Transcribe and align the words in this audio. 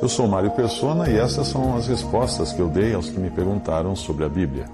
Eu 0.00 0.08
sou 0.08 0.28
Mário 0.28 0.50
Persona 0.52 1.10
e 1.10 1.16
essas 1.16 1.48
são 1.48 1.76
as 1.76 1.88
respostas 1.88 2.52
que 2.52 2.60
eu 2.60 2.68
dei 2.68 2.94
aos 2.94 3.10
que 3.10 3.18
me 3.18 3.30
perguntaram 3.30 3.96
sobre 3.96 4.24
a 4.24 4.28
Bíblia. 4.28 4.66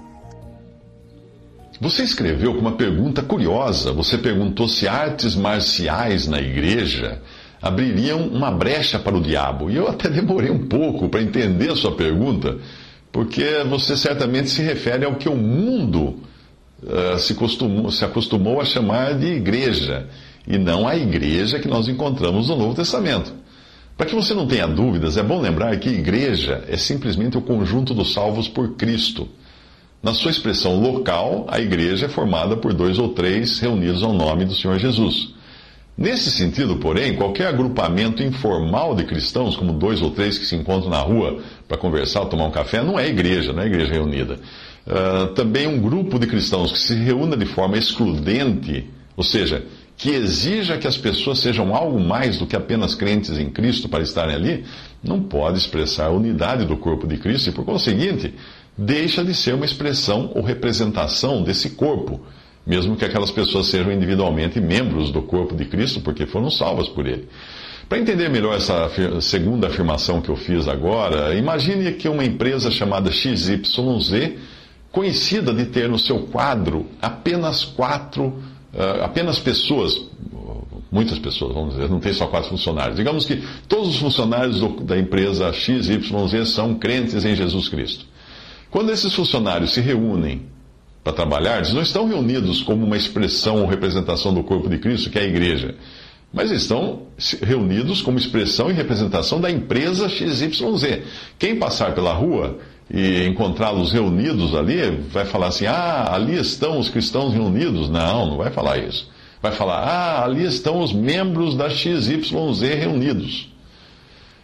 Você 1.81 2.03
escreveu 2.03 2.53
com 2.53 2.61
uma 2.61 2.73
pergunta 2.73 3.21
curiosa. 3.21 3.91
Você 3.91 4.17
perguntou 4.17 4.67
se 4.67 4.87
artes 4.87 5.35
marciais 5.35 6.27
na 6.27 6.39
igreja 6.39 7.21
abririam 7.61 8.27
uma 8.27 8.51
brecha 8.51 8.99
para 8.99 9.17
o 9.17 9.21
diabo. 9.21 9.69
E 9.69 9.75
eu 9.75 9.87
até 9.87 10.09
demorei 10.09 10.51
um 10.51 10.67
pouco 10.67 11.09
para 11.09 11.21
entender 11.21 11.71
a 11.71 11.75
sua 11.75 11.95
pergunta, 11.95 12.57
porque 13.11 13.63
você 13.67 13.97
certamente 13.97 14.49
se 14.49 14.61
refere 14.61 15.05
ao 15.05 15.15
que 15.15 15.27
o 15.27 15.35
mundo 15.35 16.19
uh, 16.83 17.17
se, 17.17 17.33
costumou, 17.33 17.91
se 17.91 18.05
acostumou 18.05 18.61
a 18.61 18.65
chamar 18.65 19.15
de 19.15 19.27
igreja, 19.27 20.07
e 20.47 20.57
não 20.57 20.87
a 20.87 20.95
igreja 20.95 21.59
que 21.59 21.67
nós 21.67 21.87
encontramos 21.87 22.49
no 22.49 22.55
Novo 22.55 22.75
Testamento. 22.75 23.33
Para 23.97 24.07
que 24.07 24.15
você 24.15 24.33
não 24.33 24.45
tenha 24.45 24.67
dúvidas, 24.67 25.15
é 25.15 25.23
bom 25.23 25.39
lembrar 25.39 25.77
que 25.77 25.89
igreja 25.89 26.63
é 26.67 26.75
simplesmente 26.75 27.37
o 27.37 27.41
conjunto 27.41 27.93
dos 27.93 28.13
salvos 28.13 28.47
por 28.47 28.75
Cristo. 28.75 29.27
Na 30.03 30.13
sua 30.13 30.31
expressão 30.31 30.79
local, 30.79 31.45
a 31.47 31.59
igreja 31.59 32.07
é 32.07 32.09
formada 32.09 32.57
por 32.57 32.73
dois 32.73 32.99
ou 32.99 33.09
três 33.09 33.57
reunidos 33.57 34.03
ao 34.03 34.11
nome 34.11 34.45
do 34.45 34.53
Senhor 34.53 34.77
Jesus. 34.77 35.33
Nesse 35.97 36.29
sentido, 36.29 36.75
porém, 36.75 37.15
qualquer 37.15 37.47
agrupamento 37.47 38.21
informal 38.21 38.93
de 38.95 39.05
cristãos, 39.05 39.55
como 39.55 39.71
dois 39.71 40.01
ou 40.01 40.11
três 40.11 40.37
que 40.37 40.45
se 40.45 40.55
encontram 40.55 40.89
na 40.89 40.99
rua 40.99 41.39
para 41.65 41.77
conversar 41.77 42.19
ou 42.19 42.25
tomar 42.25 42.45
um 42.45 42.51
café, 42.51 42.83
não 42.83 42.99
é 42.99 43.07
igreja, 43.07 43.53
não 43.53 43.63
é 43.63 43.65
igreja 43.65 43.93
reunida. 43.93 44.37
Uh, 44.85 45.33
também 45.33 45.67
um 45.67 45.79
grupo 45.79 46.19
de 46.19 46.27
cristãos 46.27 46.73
que 46.73 46.79
se 46.79 46.93
reúna 46.95 47.37
de 47.37 47.45
forma 47.45 47.77
excludente, 47.77 48.89
ou 49.15 49.23
seja, 49.23 49.65
que 50.05 50.11
exija 50.11 50.77
que 50.77 50.85
as 50.85 50.95
pessoas 50.95 51.39
sejam 51.39 51.75
algo 51.75 51.99
mais 51.99 52.37
do 52.37 52.45
que 52.45 52.55
apenas 52.55 52.93
crentes 52.93 53.39
em 53.39 53.49
Cristo 53.49 53.89
para 53.89 54.03
estarem 54.03 54.35
ali, 54.35 54.63
não 55.03 55.19
pode 55.19 55.57
expressar 55.57 56.05
a 56.05 56.11
unidade 56.11 56.63
do 56.63 56.77
corpo 56.77 57.07
de 57.07 57.17
Cristo 57.17 57.49
e, 57.49 57.51
por 57.51 57.65
conseguinte, 57.65 58.31
deixa 58.77 59.23
de 59.23 59.33
ser 59.33 59.55
uma 59.55 59.65
expressão 59.65 60.31
ou 60.35 60.43
representação 60.43 61.41
desse 61.41 61.71
corpo, 61.71 62.21
mesmo 62.67 62.95
que 62.95 63.03
aquelas 63.03 63.31
pessoas 63.31 63.65
sejam 63.65 63.91
individualmente 63.91 64.61
membros 64.61 65.09
do 65.09 65.23
corpo 65.23 65.55
de 65.55 65.65
Cristo, 65.65 65.99
porque 66.01 66.27
foram 66.27 66.51
salvas 66.51 66.87
por 66.87 67.07
ele. 67.07 67.27
Para 67.89 67.97
entender 67.97 68.29
melhor 68.29 68.55
essa 68.55 68.87
segunda 69.21 69.69
afirmação 69.69 70.21
que 70.21 70.29
eu 70.29 70.35
fiz 70.35 70.67
agora, 70.67 71.33
imagine 71.33 71.93
que 71.93 72.07
uma 72.07 72.23
empresa 72.23 72.69
chamada 72.69 73.11
XYZ, 73.11 74.35
conhecida 74.91 75.51
de 75.51 75.65
ter 75.65 75.89
no 75.89 75.97
seu 75.97 76.27
quadro 76.27 76.85
apenas 77.01 77.65
quatro 77.65 78.53
apenas 79.03 79.39
pessoas, 79.39 80.05
muitas 80.91 81.19
pessoas, 81.19 81.53
vamos 81.53 81.75
dizer, 81.75 81.89
não 81.89 81.99
tem 81.99 82.13
só 82.13 82.27
quatro 82.27 82.49
funcionários. 82.49 82.97
Digamos 82.97 83.25
que 83.25 83.41
todos 83.67 83.89
os 83.89 83.97
funcionários 83.97 84.59
da 84.83 84.97
empresa 84.97 85.51
XYZ 85.51 86.47
são 86.49 86.75
crentes 86.75 87.25
em 87.25 87.35
Jesus 87.35 87.69
Cristo. 87.69 88.05
Quando 88.69 88.91
esses 88.91 89.13
funcionários 89.13 89.73
se 89.73 89.81
reúnem 89.81 90.43
para 91.03 91.13
trabalhar, 91.13 91.57
eles 91.57 91.73
não 91.73 91.81
estão 91.81 92.07
reunidos 92.07 92.61
como 92.61 92.85
uma 92.85 92.97
expressão 92.97 93.61
ou 93.61 93.67
representação 93.67 94.33
do 94.33 94.43
corpo 94.43 94.67
de 94.67 94.77
Cristo, 94.77 95.09
que 95.09 95.19
é 95.19 95.21
a 95.21 95.25
igreja, 95.25 95.75
mas 96.33 96.51
estão 96.51 97.03
reunidos 97.41 98.01
como 98.01 98.17
expressão 98.17 98.69
e 98.69 98.73
representação 98.73 99.39
da 99.39 99.49
empresa 99.49 100.09
XYZ. 100.09 101.03
Quem 101.39 101.57
passar 101.57 101.95
pela 101.95 102.11
rua 102.11 102.57
e 102.89 103.25
encontrá-los 103.25 103.91
reunidos 103.91 104.53
ali, 104.53 104.91
vai 105.11 105.25
falar 105.25 105.47
assim: 105.47 105.65
ah, 105.65 106.13
ali 106.13 106.37
estão 106.37 106.79
os 106.79 106.89
cristãos 106.89 107.33
reunidos. 107.33 107.89
Não, 107.89 108.27
não 108.27 108.37
vai 108.37 108.51
falar 108.51 108.77
isso. 108.77 109.09
Vai 109.41 109.51
falar: 109.51 109.79
ah, 109.79 110.23
ali 110.23 110.45
estão 110.45 110.81
os 110.81 110.93
membros 110.93 111.55
da 111.55 111.69
XYZ 111.69 112.61
reunidos. 112.61 113.49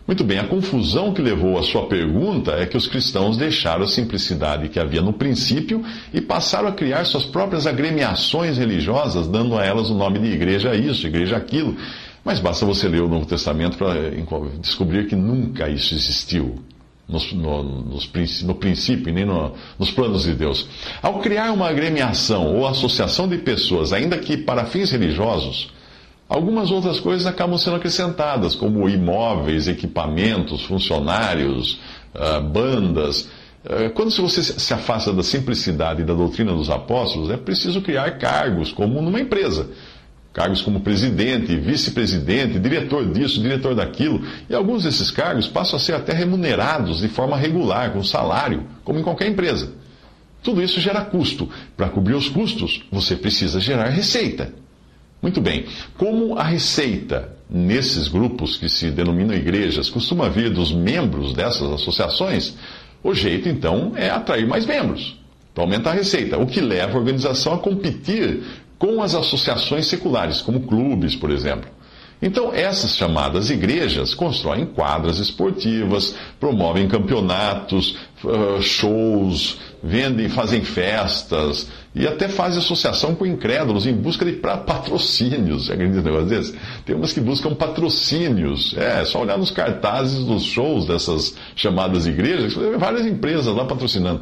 Muito 0.07 0.23
bem, 0.23 0.39
a 0.39 0.47
confusão 0.47 1.13
que 1.13 1.21
levou 1.21 1.57
a 1.57 1.63
sua 1.63 1.85
pergunta 1.85 2.53
é 2.53 2.65
que 2.65 2.75
os 2.75 2.87
cristãos 2.87 3.37
deixaram 3.37 3.83
a 3.83 3.87
simplicidade 3.87 4.67
que 4.67 4.79
havia 4.79 5.01
no 5.01 5.13
princípio 5.13 5.85
e 6.11 6.19
passaram 6.19 6.67
a 6.67 6.71
criar 6.71 7.05
suas 7.05 7.23
próprias 7.23 7.67
agremiações 7.67 8.57
religiosas, 8.57 9.27
dando 9.27 9.55
a 9.57 9.63
elas 9.63 9.89
o 9.89 9.95
nome 9.95 10.19
de 10.19 10.27
igreja 10.27 10.75
isso, 10.75 11.05
igreja 11.05 11.37
aquilo. 11.37 11.77
Mas 12.25 12.39
basta 12.39 12.65
você 12.65 12.87
ler 12.87 13.01
o 13.01 13.07
Novo 13.07 13.25
Testamento 13.25 13.77
para 13.77 14.09
descobrir 14.59 15.07
que 15.07 15.15
nunca 15.15 15.69
isso 15.69 15.93
existiu 15.93 16.59
nos, 17.11 17.33
no, 17.33 17.63
nos, 17.63 18.09
no 18.43 18.55
princípio 18.55 19.13
nem 19.13 19.25
no, 19.25 19.53
nos 19.77 19.91
planos 19.91 20.23
de 20.23 20.33
Deus. 20.33 20.67
Ao 21.01 21.19
criar 21.19 21.51
uma 21.51 21.67
agremiação 21.67 22.55
ou 22.55 22.65
associação 22.65 23.27
de 23.27 23.37
pessoas, 23.37 23.91
ainda 23.91 24.17
que 24.17 24.37
para 24.37 24.65
fins 24.65 24.91
religiosos, 24.91 25.71
algumas 26.29 26.71
outras 26.71 26.99
coisas 26.99 27.27
acabam 27.27 27.57
sendo 27.57 27.75
acrescentadas, 27.75 28.55
como 28.55 28.87
imóveis, 28.87 29.67
equipamentos, 29.67 30.63
funcionários, 30.63 31.79
uh, 32.15 32.41
bandas. 32.41 33.29
Uh, 33.65 33.91
quando 33.93 34.11
você 34.11 34.41
se 34.41 34.73
afasta 34.73 35.11
da 35.11 35.21
simplicidade 35.21 36.01
e 36.01 36.05
da 36.05 36.13
doutrina 36.13 36.53
dos 36.53 36.69
apóstolos, 36.69 37.29
é 37.29 37.37
preciso 37.37 37.81
criar 37.81 38.17
cargos, 38.17 38.71
como 38.71 39.01
numa 39.01 39.19
empresa. 39.19 39.69
Cargos 40.33 40.61
como 40.61 40.79
presidente, 40.79 41.55
vice-presidente, 41.57 42.57
diretor 42.57 43.11
disso, 43.11 43.41
diretor 43.41 43.75
daquilo. 43.75 44.25
E 44.49 44.55
alguns 44.55 44.83
desses 44.83 45.11
cargos 45.11 45.47
passam 45.47 45.75
a 45.75 45.79
ser 45.79 45.93
até 45.93 46.13
remunerados 46.13 47.01
de 47.01 47.09
forma 47.09 47.35
regular, 47.35 47.91
com 47.91 48.01
salário, 48.01 48.65
como 48.83 48.97
em 48.99 49.03
qualquer 49.03 49.27
empresa. 49.27 49.73
Tudo 50.41 50.63
isso 50.63 50.79
gera 50.79 51.03
custo. 51.03 51.49
Para 51.75 51.89
cobrir 51.89 52.15
os 52.15 52.29
custos, 52.29 52.81
você 52.89 53.15
precisa 53.15 53.59
gerar 53.59 53.89
receita. 53.89 54.53
Muito 55.21 55.41
bem. 55.41 55.65
Como 55.97 56.37
a 56.37 56.43
receita 56.43 57.35
nesses 57.49 58.07
grupos 58.07 58.55
que 58.55 58.69
se 58.69 58.89
denominam 58.89 59.35
igrejas 59.35 59.89
costuma 59.89 60.29
vir 60.29 60.49
dos 60.49 60.71
membros 60.71 61.33
dessas 61.33 61.69
associações, 61.71 62.55
o 63.03 63.13
jeito 63.13 63.49
então 63.49 63.91
é 63.95 64.09
atrair 64.09 64.47
mais 64.47 64.65
membros 64.65 65.21
para 65.53 65.63
aumentar 65.63 65.91
a 65.91 65.95
receita, 65.95 66.37
o 66.37 66.47
que 66.47 66.61
leva 66.61 66.93
a 66.93 66.99
organização 66.99 67.53
a 67.53 67.57
competir 67.57 68.41
com 68.81 69.03
as 69.03 69.13
associações 69.13 69.85
seculares, 69.85 70.41
como 70.41 70.61
clubes, 70.61 71.15
por 71.15 71.29
exemplo. 71.29 71.69
Então, 72.19 72.51
essas 72.51 72.95
chamadas 72.95 73.51
igrejas 73.51 74.15
constroem 74.15 74.65
quadras 74.65 75.19
esportivas, 75.19 76.15
promovem 76.39 76.87
campeonatos, 76.87 77.95
ah, 78.25 78.59
shows, 78.59 79.59
vendem, 79.83 80.29
fazem 80.29 80.63
festas 80.63 81.69
e 81.93 82.07
até 82.07 82.27
fazem 82.27 82.57
associação 82.57 83.13
com 83.13 83.23
incrédulos 83.23 83.85
em 83.85 83.93
busca 83.93 84.25
de 84.25 84.33
patrocínios. 84.33 85.67
Você 85.67 85.73
acredita 85.73 86.01
negócio 86.01 86.27
desse? 86.27 86.55
Tem 86.83 86.95
umas 86.95 87.13
que 87.13 87.21
buscam 87.21 87.53
patrocínios. 87.53 88.75
É, 88.75 89.05
só 89.05 89.21
olhar 89.21 89.37
nos 89.37 89.51
cartazes 89.51 90.25
dos 90.25 90.41
shows 90.43 90.87
dessas 90.87 91.35
chamadas 91.55 92.07
igrejas, 92.07 92.55
várias 92.79 93.05
empresas 93.05 93.55
lá 93.55 93.63
patrocinando. 93.65 94.21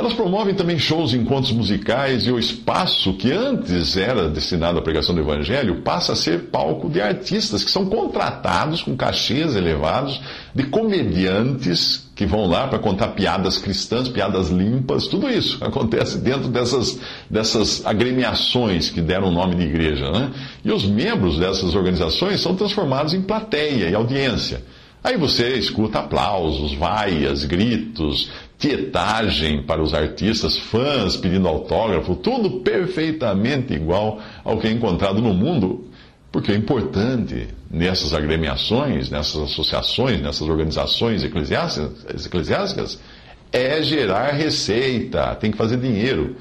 Elas 0.00 0.14
promovem 0.14 0.54
também 0.54 0.78
shows, 0.78 1.12
encontros 1.12 1.50
musicais 1.50 2.24
e 2.24 2.30
o 2.30 2.38
espaço 2.38 3.14
que 3.14 3.32
antes 3.32 3.96
era 3.96 4.28
destinado 4.28 4.78
à 4.78 4.80
pregação 4.80 5.12
do 5.12 5.20
Evangelho 5.20 5.82
passa 5.82 6.12
a 6.12 6.16
ser 6.16 6.50
palco 6.52 6.88
de 6.88 7.00
artistas 7.00 7.64
que 7.64 7.70
são 7.72 7.86
contratados 7.86 8.80
com 8.80 8.96
cachês 8.96 9.56
elevados, 9.56 10.20
de 10.54 10.62
comediantes 10.62 12.08
que 12.14 12.24
vão 12.24 12.46
lá 12.46 12.68
para 12.68 12.78
contar 12.78 13.08
piadas 13.08 13.58
cristãs, 13.58 14.08
piadas 14.08 14.50
limpas, 14.50 15.08
tudo 15.08 15.28
isso 15.28 15.58
acontece 15.66 16.18
dentro 16.18 16.48
dessas, 16.48 17.00
dessas 17.28 17.84
agremiações 17.84 18.90
que 18.90 19.00
deram 19.00 19.30
o 19.30 19.32
nome 19.32 19.56
de 19.56 19.64
igreja. 19.64 20.12
Né? 20.12 20.30
E 20.64 20.70
os 20.70 20.84
membros 20.84 21.40
dessas 21.40 21.74
organizações 21.74 22.40
são 22.40 22.54
transformados 22.54 23.14
em 23.14 23.22
plateia 23.22 23.90
e 23.90 23.94
audiência. 23.96 24.62
Aí 25.02 25.16
você 25.16 25.54
escuta 25.54 26.00
aplausos, 26.00 26.74
vaias, 26.74 27.44
gritos, 27.44 28.30
tietagem 28.58 29.62
para 29.62 29.82
os 29.82 29.94
artistas, 29.94 30.58
fãs 30.58 31.16
pedindo 31.16 31.46
autógrafo, 31.46 32.16
tudo 32.16 32.60
perfeitamente 32.60 33.72
igual 33.72 34.20
ao 34.44 34.58
que 34.58 34.66
é 34.66 34.70
encontrado 34.70 35.22
no 35.22 35.32
mundo. 35.32 35.86
Porque 36.30 36.52
o 36.52 36.56
importante 36.56 37.48
nessas 37.70 38.12
agremiações, 38.12 39.08
nessas 39.08 39.42
associações, 39.42 40.20
nessas 40.20 40.48
organizações 40.48 41.22
eclesiásticas, 41.24 42.26
eclesiásticas 42.26 43.00
é 43.52 43.82
gerar 43.82 44.32
receita, 44.32 45.34
tem 45.36 45.50
que 45.50 45.56
fazer 45.56 45.78
dinheiro. 45.78 46.36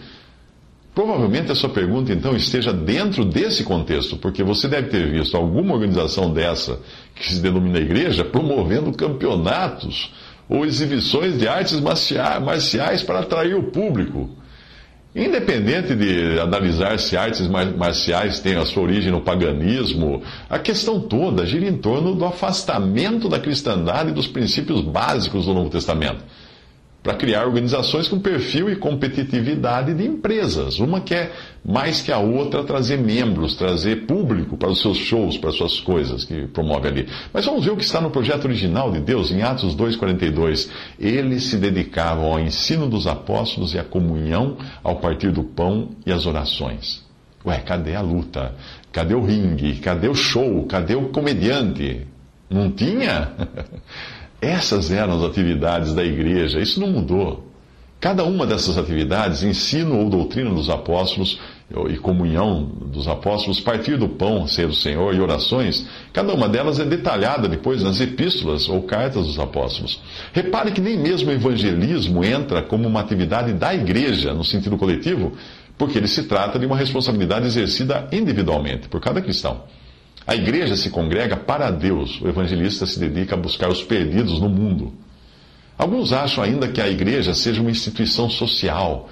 Provavelmente 0.93 1.51
a 1.51 1.55
sua 1.55 1.69
pergunta, 1.69 2.11
então, 2.11 2.35
esteja 2.35 2.73
dentro 2.73 3.23
desse 3.23 3.63
contexto, 3.63 4.17
porque 4.17 4.43
você 4.43 4.67
deve 4.67 4.89
ter 4.89 5.11
visto 5.11 5.37
alguma 5.37 5.75
organização 5.75 6.33
dessa, 6.33 6.79
que 7.19 7.33
se 7.33 7.41
denomina 7.41 7.79
igreja, 7.79 8.23
promovendo 8.23 8.91
campeonatos 8.93 10.11
ou 10.49 10.65
exibições 10.65 11.37
de 11.37 11.47
artes 11.47 11.79
marciais 11.79 13.03
para 13.03 13.19
atrair 13.19 13.55
o 13.55 13.63
público. 13.63 14.29
Independente 15.15 15.95
de 15.95 16.39
analisar 16.39 16.99
se 16.99 17.17
artes 17.17 17.47
marciais 17.47 18.39
têm 18.39 18.55
a 18.55 18.65
sua 18.65 18.83
origem 18.83 19.11
no 19.11 19.21
paganismo, 19.21 20.21
a 20.47 20.59
questão 20.59 20.99
toda 20.99 21.45
gira 21.45 21.65
em 21.65 21.75
torno 21.75 22.13
do 22.13 22.23
afastamento 22.23 23.27
da 23.27 23.39
cristandade 23.39 24.11
dos 24.11 24.27
princípios 24.27 24.81
básicos 24.81 25.45
do 25.45 25.55
Novo 25.55 25.71
Testamento. 25.71 26.23
Para 27.07 27.15
criar 27.15 27.47
organizações 27.47 28.09
com 28.09 28.19
perfil 28.19 28.69
e 28.69 28.75
competitividade 28.75 29.93
de 29.93 30.05
empresas. 30.05 30.77
Uma 30.77 30.99
quer 30.99 31.31
mais 31.63 32.01
que 32.01 32.11
a 32.11 32.17
outra 32.17 32.65
trazer 32.65 32.97
membros, 32.97 33.55
trazer 33.55 34.05
público 34.05 34.57
para 34.57 34.69
os 34.69 34.81
seus 34.81 34.97
shows, 34.97 35.37
para 35.37 35.51
as 35.51 35.55
suas 35.55 35.79
coisas 35.79 36.25
que 36.25 36.47
promove 36.47 36.89
ali. 36.89 37.07
Mas 37.31 37.45
vamos 37.45 37.63
ver 37.63 37.71
o 37.71 37.77
que 37.77 37.85
está 37.85 38.01
no 38.01 38.11
projeto 38.11 38.43
original 38.43 38.91
de 38.91 38.99
Deus, 38.99 39.31
em 39.31 39.41
Atos 39.41 39.73
2,42. 39.73 40.69
Eles 40.99 41.43
se 41.43 41.55
dedicavam 41.55 42.25
ao 42.25 42.41
ensino 42.41 42.89
dos 42.89 43.07
apóstolos 43.07 43.73
e 43.73 43.79
à 43.79 43.85
comunhão, 43.85 44.57
ao 44.83 44.97
partir 44.97 45.31
do 45.31 45.45
pão 45.45 45.91
e 46.05 46.11
às 46.11 46.25
orações. 46.25 47.05
Ué, 47.45 47.59
cadê 47.59 47.95
a 47.95 48.01
luta? 48.01 48.53
Cadê 48.91 49.15
o 49.15 49.23
ringue? 49.23 49.75
Cadê 49.75 50.09
o 50.09 50.13
show? 50.13 50.65
Cadê 50.65 50.95
o 50.95 51.07
comediante? 51.07 52.05
Não 52.49 52.69
tinha? 52.69 53.31
Essas 54.41 54.91
eram 54.91 55.17
as 55.17 55.23
atividades 55.23 55.93
da 55.93 56.03
igreja, 56.03 56.59
isso 56.59 56.79
não 56.79 56.89
mudou. 56.89 57.47
Cada 57.99 58.23
uma 58.23 58.45
dessas 58.45 58.77
atividades, 58.77 59.41
ensino 59.41 59.97
ou 59.97 60.07
doutrina 60.07 60.51
dos 60.51 60.69
apóstolos 60.69 61.39
e 61.89 61.97
comunhão 61.97 62.63
dos 62.63 63.07
apóstolos, 63.07 63.59
partir 63.59 63.97
do 63.97 64.07
pão, 64.07 64.45
ser 64.45 64.67
do 64.67 64.75
Senhor 64.75 65.15
e 65.15 65.19
orações, 65.19 65.87
cada 66.13 66.31
uma 66.31 66.47
delas 66.47 66.79
é 66.79 66.85
detalhada 66.85 67.49
depois 67.49 67.81
nas 67.81 67.99
epístolas 67.99 68.69
ou 68.69 68.83
cartas 68.83 69.25
dos 69.25 69.39
apóstolos. 69.39 69.99
Repare 70.31 70.71
que 70.71 70.79
nem 70.79 70.95
mesmo 70.95 71.31
o 71.31 71.33
evangelismo 71.33 72.23
entra 72.23 72.61
como 72.61 72.87
uma 72.87 72.99
atividade 72.99 73.51
da 73.53 73.73
igreja, 73.73 74.31
no 74.31 74.43
sentido 74.43 74.77
coletivo, 74.77 75.33
porque 75.75 75.97
ele 75.97 76.07
se 76.07 76.23
trata 76.23 76.59
de 76.59 76.67
uma 76.67 76.77
responsabilidade 76.77 77.47
exercida 77.47 78.07
individualmente 78.11 78.87
por 78.87 79.01
cada 79.01 79.21
cristão. 79.21 79.63
A 80.27 80.35
igreja 80.35 80.75
se 80.75 80.89
congrega 80.89 81.37
para 81.37 81.71
Deus, 81.71 82.19
o 82.19 82.27
evangelista 82.27 82.85
se 82.85 82.99
dedica 82.99 83.33
a 83.33 83.37
buscar 83.37 83.69
os 83.69 83.81
perdidos 83.81 84.41
no 84.41 84.49
mundo. 84.49 84.93
Alguns 85.77 86.11
acham 86.11 86.43
ainda 86.43 86.67
que 86.67 86.81
a 86.81 86.89
igreja 86.89 87.33
seja 87.33 87.61
uma 87.61 87.71
instituição 87.71 88.29
social 88.29 89.09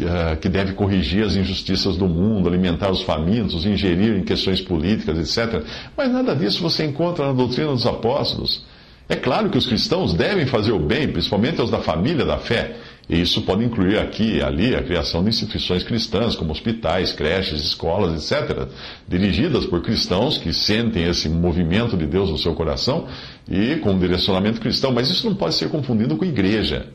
eh, 0.00 0.36
que 0.36 0.48
deve 0.48 0.72
corrigir 0.72 1.22
as 1.22 1.36
injustiças 1.36 1.98
do 1.98 2.08
mundo, 2.08 2.48
alimentar 2.48 2.90
os 2.90 3.02
famintos, 3.02 3.66
ingerir 3.66 4.16
em 4.16 4.24
questões 4.24 4.60
políticas, 4.60 5.18
etc. 5.18 5.62
Mas 5.94 6.10
nada 6.10 6.34
disso 6.34 6.62
você 6.62 6.84
encontra 6.86 7.26
na 7.26 7.32
doutrina 7.32 7.68
dos 7.68 7.86
apóstolos. 7.86 8.64
É 9.06 9.16
claro 9.16 9.50
que 9.50 9.58
os 9.58 9.66
cristãos 9.66 10.14
devem 10.14 10.46
fazer 10.46 10.72
o 10.72 10.78
bem, 10.78 11.08
principalmente 11.08 11.60
aos 11.60 11.70
da 11.70 11.80
família 11.80 12.24
da 12.24 12.38
fé, 12.38 12.76
e 13.08 13.20
isso 13.20 13.42
pode 13.42 13.62
incluir 13.62 13.98
aqui 13.98 14.38
e 14.38 14.42
ali 14.42 14.74
a 14.74 14.82
criação 14.82 15.22
de 15.22 15.28
instituições 15.28 15.82
cristãs, 15.82 16.34
como 16.34 16.52
hospitais, 16.52 17.12
creches, 17.12 17.62
escolas, 17.62 18.32
etc., 18.32 18.66
dirigidas 19.06 19.66
por 19.66 19.82
cristãos 19.82 20.38
que 20.38 20.52
sentem 20.54 21.04
esse 21.04 21.28
movimento 21.28 21.96
de 21.96 22.06
Deus 22.06 22.30
no 22.30 22.38
seu 22.38 22.54
coração 22.54 23.06
e 23.48 23.76
com 23.76 23.90
um 23.90 23.98
direcionamento 23.98 24.60
cristão. 24.60 24.90
Mas 24.90 25.10
isso 25.10 25.28
não 25.28 25.36
pode 25.36 25.54
ser 25.54 25.68
confundido 25.68 26.16
com 26.16 26.24
igreja, 26.24 26.86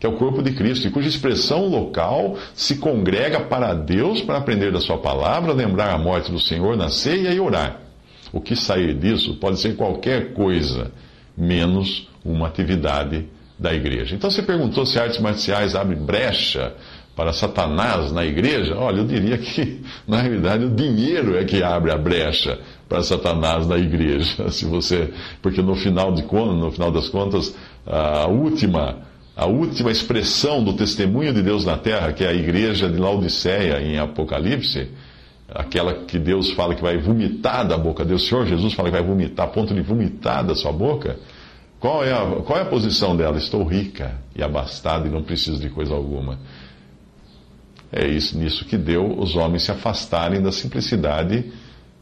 que 0.00 0.06
é 0.06 0.08
o 0.08 0.16
corpo 0.16 0.42
de 0.42 0.52
Cristo, 0.52 0.88
e 0.88 0.90
cuja 0.90 1.08
expressão 1.08 1.66
local 1.68 2.38
se 2.54 2.76
congrega 2.76 3.40
para 3.40 3.74
Deus 3.74 4.22
para 4.22 4.38
aprender 4.38 4.72
da 4.72 4.80
Sua 4.80 4.96
palavra, 4.96 5.52
lembrar 5.52 5.92
a 5.92 5.98
morte 5.98 6.32
do 6.32 6.40
Senhor 6.40 6.78
na 6.78 6.88
ceia 6.88 7.34
e 7.34 7.38
orar. 7.38 7.82
O 8.32 8.40
que 8.40 8.56
sair 8.56 8.94
disso 8.94 9.34
pode 9.34 9.60
ser 9.60 9.76
qualquer 9.76 10.32
coisa, 10.32 10.92
menos 11.36 12.08
uma 12.24 12.46
atividade 12.46 13.26
da 13.58 13.74
igreja. 13.74 14.14
Então 14.14 14.30
você 14.30 14.42
perguntou 14.42 14.86
se 14.86 14.98
artes 14.98 15.18
marciais 15.18 15.74
abrem 15.74 15.98
brecha 15.98 16.74
para 17.16 17.32
Satanás 17.32 18.12
na 18.12 18.24
igreja? 18.24 18.76
Olha, 18.76 18.98
eu 18.98 19.04
diria 19.04 19.36
que, 19.36 19.82
na 20.06 20.20
realidade, 20.20 20.64
o 20.64 20.70
dinheiro 20.70 21.36
é 21.36 21.44
que 21.44 21.62
abre 21.62 21.90
a 21.90 21.98
brecha 21.98 22.58
para 22.88 23.02
Satanás 23.02 23.66
na 23.66 23.76
igreja. 23.76 24.48
Se 24.52 24.64
você, 24.64 25.12
porque 25.42 25.60
no 25.60 25.74
final, 25.74 26.12
de, 26.12 26.22
no 26.22 26.70
final 26.70 26.92
das 26.92 27.08
contas, 27.08 27.54
a 27.84 28.28
última, 28.28 28.98
a 29.36 29.46
última 29.46 29.90
expressão 29.90 30.62
do 30.62 30.74
testemunho 30.74 31.34
de 31.34 31.42
Deus 31.42 31.64
na 31.64 31.76
terra, 31.76 32.12
que 32.12 32.22
é 32.22 32.28
a 32.28 32.34
igreja 32.34 32.88
de 32.88 32.98
Laodiceia 32.98 33.82
em 33.82 33.98
Apocalipse, 33.98 34.88
aquela 35.48 35.94
que 36.04 36.18
Deus 36.18 36.52
fala 36.52 36.74
que 36.74 36.82
vai 36.82 36.98
vomitar 36.98 37.66
da 37.66 37.76
boca 37.76 38.04
Deus, 38.04 38.28
Senhor 38.28 38.46
Jesus 38.46 38.74
fala 38.74 38.90
que 38.90 38.96
vai 38.96 39.04
vomitar, 39.04 39.46
a 39.46 39.48
ponto 39.48 39.74
de 39.74 39.80
vomitar 39.80 40.44
da 40.44 40.54
sua 40.54 40.70
boca, 40.70 41.18
qual 41.80 42.04
é, 42.04 42.12
a, 42.12 42.42
qual 42.42 42.58
é 42.58 42.62
a 42.62 42.66
posição 42.66 43.16
dela? 43.16 43.38
Estou 43.38 43.64
rica 43.64 44.18
e 44.34 44.42
abastada 44.42 45.06
e 45.06 45.10
não 45.10 45.22
preciso 45.22 45.60
de 45.60 45.70
coisa 45.70 45.94
alguma. 45.94 46.38
É 47.90 48.06
isso 48.06 48.36
nisso 48.36 48.64
que 48.64 48.76
deu 48.76 49.18
os 49.18 49.36
homens 49.36 49.62
se 49.62 49.70
afastarem 49.70 50.42
da 50.42 50.52
simplicidade 50.52 51.52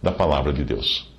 da 0.03 0.11
palavra 0.11 0.53
de 0.53 0.65
Deus. 0.65 1.16